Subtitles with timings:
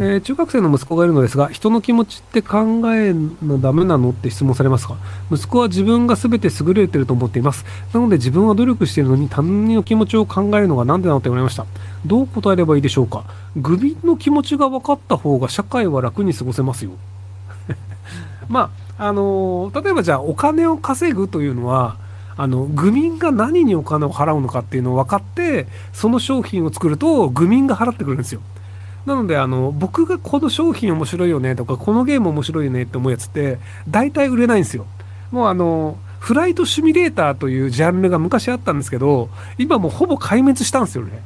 [0.00, 2.58] えー、中学生の息子がいるのですが、人の気持ちって考
[2.94, 4.96] えのダメなのって質問されますか？
[5.32, 7.64] 息子は自分が全て優れてると思っています。
[7.92, 11.66] なので自分は努力しているのに他人の気持ちを考えるのが何でなのって言われました。
[12.06, 13.24] どう答えればいいでしょうか？
[13.56, 16.92] グミの気持ちが分かった方が社会は楽に過ごせますよ。
[18.48, 21.96] まあ、あのー、例えばじゃあお金を稼ぐというのは、
[22.36, 28.40] あの、愚民が何にお金を払うのかっていうのを分かって、その商品を作ると、愚民が払ってくるんですよ。
[29.08, 33.58] なので、あの、僕がこの商品面白いよねとか、このゲーム面白いよねって思うやつって、
[33.88, 34.86] 大体売れないんですよ。
[35.32, 41.22] もうあの、フライトシミュレーターというジャンルが昔あったんですけど、今もうほぼ壊滅したんですよね。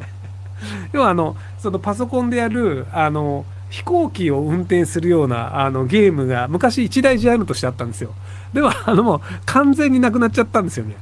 [0.92, 8.12] 要はあの、そのパソコンでやる、あの、飛行機を運転するようなあのゲームが昔一大ジャンルとしてあったんですよ。
[8.52, 10.94] では、あのもう完全になくなっちゃったんですよね。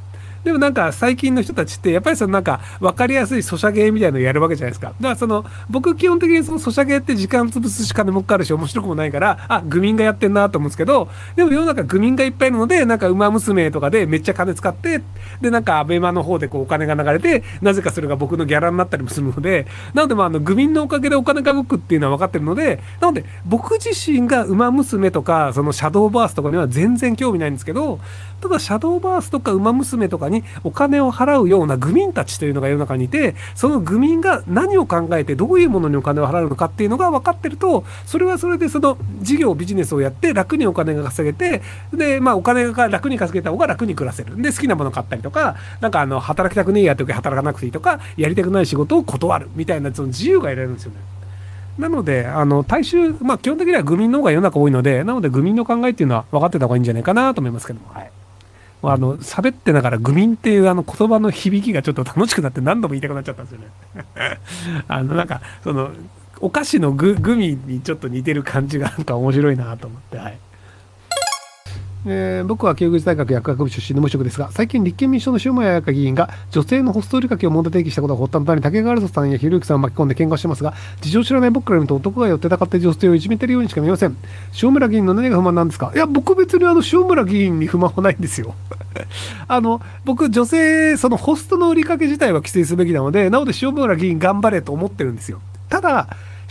[0.44, 4.88] でもなんか最近の人たちってやっぱりそのなんか分かりやすいソシャゲみたいなのをやるわけじゃないですか。
[4.88, 15.02] だからその僕基本的にそのソシャゲって時間潰すし金もかかるし面白くもないからあ愚民がやってんなと思うんですけどでも世の中愚民がいっぱいいるのでなんか馬娘とかでめっちゃ金使って
[15.40, 28.00] でなんかアベマの方でこうお金が流れてなぜかそれが僕のギャラになったりもするのでなのでまああの愚民のおかげでお金が動くっていうのは分かってるのでなので僕自身が馬娘とかそのシャドーバースとかには全然興味ないんですけど
[28.40, 44.40] ただシャドーバースとか馬娘とかにお金を払うような愚民たちというのが世の中にいて、その愚民が何を考えてどういうものにお金を払うのかっていうのが分かってると、それはそれでその事業、ビジネスをやって楽にお金が稼げて、で、まあお金が楽に稼げた方が楽に暮らせる。
[44.40, 50.98] で、好きなもの買ったりとか、なんかあの、働きたくねえやって時働かなくていいとか、やりたくない仕事を断るみたいなその自由が得られるんですよね。
[51.78, 57.86] なので、あの、大衆、まあ基本的には愚民の方が世の中多いので、なので愚民の考えっていうのは分かってた方がいいんじゃないかなと思いますけども、
[58.82, 64.38] あの、喋ってながら愚民っていうあの言葉の響きがちょっと楽しくなって何度も言いたくなっちゃったんですよね。
[64.88, 65.90] あの、なんか、その、
[66.40, 70.38] お菓子のググミにちょっと似てる感じがなんか面白いなと思って、はい。
[72.06, 80.72] えー、僕は慶應大学薬学部出身の無職ですが、最近立憲民主党の塩谷彩香議員が女性のホスト売りかけを問題提起したことが発端となり、竹川ルさんやひろゆきさんを巻き込んで喧嘩してますが、
[81.02, 84.16] 事情知らない僕から見ると男が寄ってたかって女性をいじめてるようにしか見えません。
[84.62, 85.92] 塩村議員の何が不満なんですか？
[85.94, 88.54] いや、僕別にあの塩村議員に不満はないんですよ。
[89.46, 95.40] あの、僕女性、そのホストの売りかけ自体は規制すべきなので、なので塩村議員頑張れと思ってるんですよ。
[95.68, 96.08] ただ、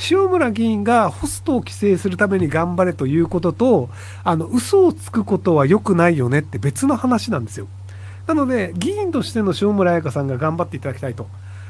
[0.09, 3.89] 塩村議員がホストを規制するために頑張れということと、
[4.23, 7.67] あの、嘘をつくことは良くないよねって別の話なんですよ。
[8.25, 11.27] なので、議員としての塩村彩香さんが頑張っていただきたいと。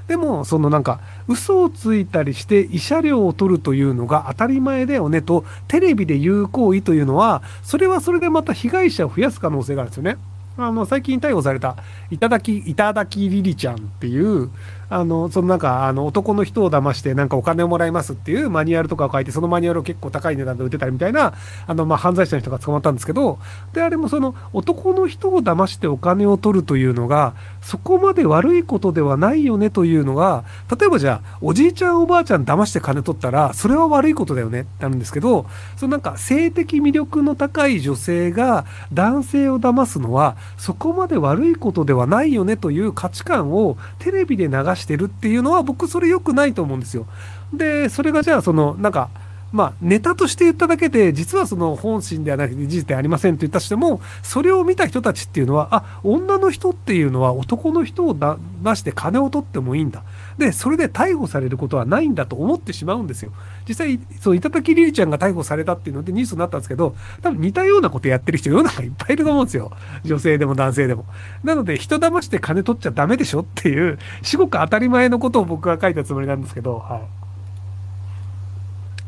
[0.08, 10.18] でも、そのなんか、嘘をついたりして慰謝料を取るというのが当たり前だよねと、テレビで言う行為というのは、それはそれでまた被害者を増やす可能性があるんですよね。
[10.58, 11.78] あの、最近逮捕された、
[12.12, 14.50] いただき、いただきリリちゃんっていう、
[14.90, 21.34] あの、そのなんか、あの、男の人を騙してなんかお金をもらいますっていうマニュアルとかを書いて、そのマニュアルを結構高い値段で売ってたりみたいな、
[21.68, 23.40] あの、まあ、犯罪者の人が捕まったんですけど、
[23.74, 30.44] で、あれもその、男の人を騙してお金を取るというのが、そこまで悪いことではないよねというのが、
[30.76, 35.46] 例えばじゃあ、おじいちゃんおばあちゃん騙して金取ったら、それは悪いことだよねってなるんですけど、
[35.78, 47.06] そのなんか、性的魅力の高い女性が男性を騙すのは、そこまで悪いことではないよねという価値観をテレビで流してしてるっていうのは僕それ良くないと思うんですよ。
[47.54, 49.10] で、それがじゃあそのなんか
[49.52, 60.04] まあ、ネタとして言っただけで、実はその本心ではなくて事実ではありませんと言ったとしても、それを見た人たちっていうのは、あ、女の人っていうのは男の人をだ出して金を取ってもいいんだ。
[60.38, 63.32] で、それで逮捕されることはないんだと思ってしまうんですよ。
[63.68, 69.72] 実際、そう、いただきりりちゃんが逮捕されたっていうのでニュースになったんですけど、多分似たようなことやってる人世の中いっぱいいると思うんですよ。
[70.04, 71.06] 女性でも男性でも。
[71.44, 77.19] なので、人騙して金取っちゃダメでしょっていう、至極当たり前のことを僕は書いたつもりなんですけど、はい。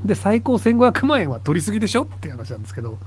[0.05, 2.97] で、最高1500万円は取りすぎでしょっていう話なんですけど、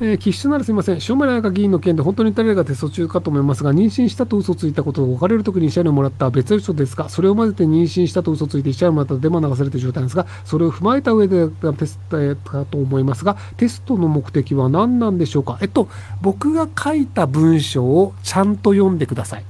[0.00, 0.98] えー、気質ならすみません。
[1.08, 15.88] 塩村彩議員の件で本当に誰がテスト中かと思いますが、妊娠したと嘘ついたことを別れる時に慰謝料をもらった別の人ですが、それを混ぜて妊娠したと嘘ついて慰謝料をもらったデマ流されている状態ですが、それを踏まえた上でテストかと思いますが、テストの目的は何なんでしょうかえっと、
[16.20, 19.44] 僕が書いた文章をちゃんと読んでください。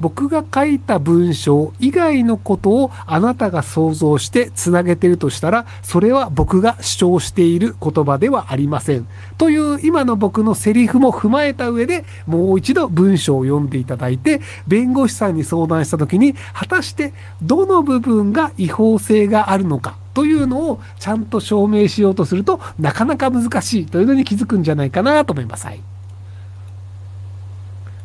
[0.00, 9.06] 僕が書いた文章以外のことをあなたが想像してつなげてるとしたら、それは僕が主張している言葉ではありません。
[9.38, 17.12] という今の僕のセリフも踏まえた上でもう一度文章を読んでいただいて、弁護士さんに相談した時に、果たして
[17.42, 19.96] どの部分が違法性があるのか。
[20.14, 25.66] というのをちゃんと証明しようとするとなかなか難しいというのに気づくんじゃないかなと思います。
[25.66, 25.89] はい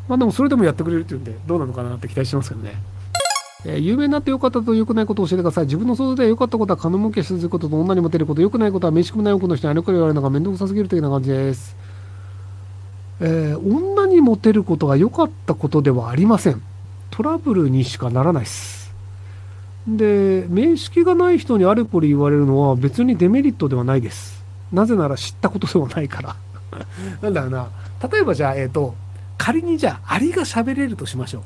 [0.07, 2.75] まあでもそれでもやってくれるっていうんで、どうなのかなって期待してますけどね。
[3.65, 5.65] えー有名になって良かったと良くないことを教えてください。
[5.65, 11.75] 自分の想像で良かったことは金儲けしすることと女にモテること、良くないことは飯食もない多くの人にあれこれ言われるのが面倒くさすぎるというような感じです。
[13.21, 16.61] えー女にモテることが良かったことではありません。
[17.09, 18.93] トラブルにしかならないです。
[19.87, 24.43] で、面識がない人にあれこれ言われるのは別にデメリットではないです。
[24.71, 26.35] なぜなら知ったことではないから。
[27.21, 27.67] なんだろうな。
[28.11, 28.95] 例えばじゃあ、えっ、と、
[29.37, 31.43] 仮にじゃあ、アリが喋れるとしましょう。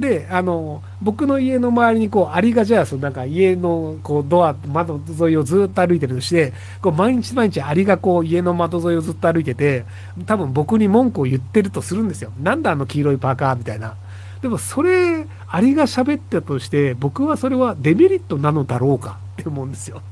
[0.00, 9.84] で、あの、僕の家の周りにこう、アリがじゃあ、そのなんか家のこう、ドア、窓沿いをずっと歩いてるとして、こう、毎日毎日アリがこう、家の窓沿いをずっと歩いてて、
[10.26, 12.32] 多分僕に文句を言ってるとするんですよ。
[12.40, 13.96] なんだあの黄色いパーカーみたいな。
[14.40, 20.02] でもそれ、アリが喋ったとして、僕はそれはデメリットなのだろうかって思うんですよ。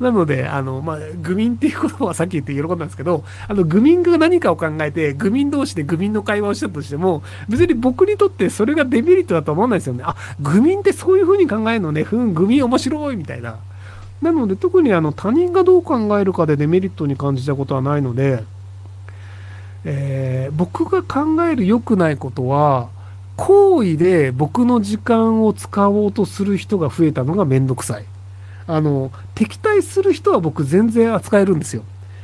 [0.00, 10.02] なので、あの、まあ、愚民っていう言葉はさっき言って喜んだんですけど、あの、愚民が何かを考えて、愚民同士で愚民の会話をしたとしても、別に僕にとってそれがデメリットだと思わないですよね。
[10.06, 12.02] あ、愚民ってそういう風に考えるのね。
[12.02, 13.56] ふん、愚民面白いみたいな。
[14.20, 18.44] なので、特にあの、他人がどう考えるかでデメリットに感じたことはないので、
[19.84, 22.88] えー僕が考える良くないことは、
[23.36, 28.04] 行為で僕の時間を使おうとする人が増えたのがめんどくさい。
[28.66, 31.82] あの、敵対する人は僕全然扱えるんですよ。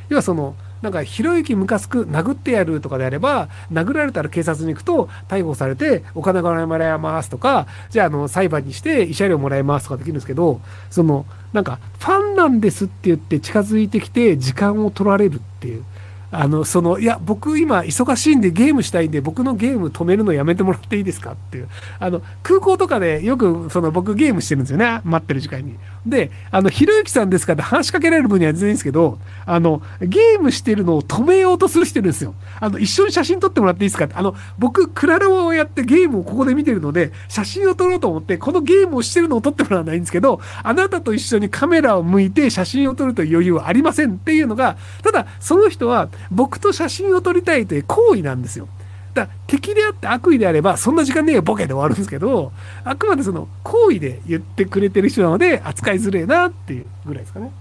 [0.09, 10.59] 要はその、なんか、ひろゆきムカつく、殴ってやるとかであれば、殴られたら警察に行くと、逮捕されて、お金がもらえますとか、じゃあ、あの、裁判にして、慰謝料もらえますとかできるんですけど、
[10.89, 15.85] その、なんか、ファンなんですって言って近づいてきて、時間を取られるっていう。
[16.33, 21.69] あの、その、いや、僕今忙しいんでゲームしたいんで、僕のゲーム止めるのやめてもらっていいですかっていう。
[21.99, 25.01] あの、空港とかでよく、その、僕ゲームしてるんですよね。
[25.03, 25.75] 待ってる時間に。
[26.05, 32.33] で、あの、ひろゆきさんですかって話しかけられる分には全然いいんですけど、あの、ゲームしてるのを止めようとする人いるんですよ。
[32.59, 34.15] あの、一緒に写真撮ってもらっていいですかって。
[34.15, 48.67] あの、僕、クラロワをやってゲームをここで見てるので、写真を撮ろうと思って、このゲームをしてるのを撮ってもらわないんですけど、あなたと一緒にカメラを向いて写真を撮るという余裕はありませんっていうのが、ただ、その人は僕と写真を撮りたいという行為なんですよ。
[49.13, 52.51] だから敵であって悪意であれば、そんな時間ねえよ、ボケで終わるんですけど、
[52.83, 57.51] あくまでその好意で言ってくれてる人なので、扱いづれえなっていうぐらいですかね。